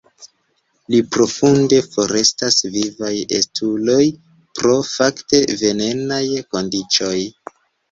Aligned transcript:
Pli 0.85 1.01
profunde 1.15 1.81
forestas 1.95 2.57
vivaj 2.77 3.13
estuloj 3.41 3.99
pro 4.61 4.75
fakte 4.95 5.45
venenaj 5.63 6.25
kondiĉoj. 6.57 7.17